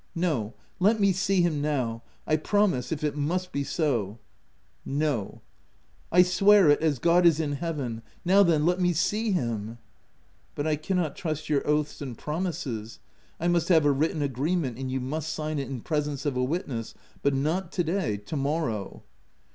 [0.29, 2.01] "No, let me see him now.
[2.25, 4.17] I promise, if it must be so."
[4.83, 5.43] «No—
[5.91, 8.01] "* I swear it, as God is in Heaven!
[8.25, 9.77] Now then, let me see him.""
[10.55, 12.97] But I cannot trust your oaths and pro mises:
[13.39, 16.43] I must have a written agreement, and you must sign it in presence of a
[16.43, 19.03] witness— but not to day, to morrow."